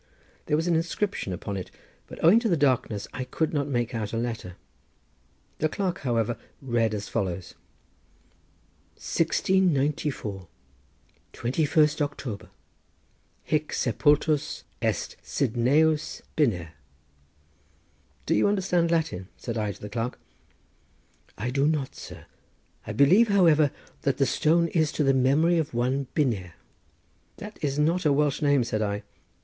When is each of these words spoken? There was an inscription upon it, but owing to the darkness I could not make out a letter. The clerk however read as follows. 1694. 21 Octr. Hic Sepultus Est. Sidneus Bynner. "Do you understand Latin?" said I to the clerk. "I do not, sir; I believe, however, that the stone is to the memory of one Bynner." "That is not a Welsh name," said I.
There 0.47 0.57
was 0.57 0.65
an 0.65 0.73
inscription 0.75 1.31
upon 1.31 1.57
it, 1.57 1.69
but 2.07 2.23
owing 2.23 2.39
to 2.39 2.49
the 2.49 2.57
darkness 2.57 3.07
I 3.13 3.23
could 3.23 3.53
not 3.53 3.67
make 3.67 3.93
out 3.93 4.13
a 4.13 4.17
letter. 4.17 4.55
The 5.59 5.69
clerk 5.69 5.99
however 5.99 6.37
read 6.59 6.95
as 6.95 7.07
follows. 7.07 7.53
1694. 8.95 10.47
21 11.33 11.67
Octr. 11.85 12.49
Hic 13.43 13.71
Sepultus 13.71 14.63
Est. 14.81 15.15
Sidneus 15.23 16.23
Bynner. 16.35 16.69
"Do 18.25 18.33
you 18.33 18.47
understand 18.47 18.89
Latin?" 18.89 19.27
said 19.37 19.55
I 19.55 19.71
to 19.71 19.79
the 19.79 19.87
clerk. 19.87 20.17
"I 21.37 21.51
do 21.51 21.67
not, 21.67 21.93
sir; 21.93 22.25
I 22.87 22.91
believe, 22.93 23.27
however, 23.27 23.69
that 24.01 24.17
the 24.17 24.25
stone 24.25 24.67
is 24.69 24.91
to 24.93 25.03
the 25.03 25.13
memory 25.13 25.59
of 25.59 25.75
one 25.75 26.07
Bynner." 26.15 26.53
"That 27.37 27.63
is 27.63 27.77
not 27.77 28.03
a 28.03 28.11
Welsh 28.11 28.41
name," 28.41 28.63
said 28.63 28.81
I. 28.81 29.03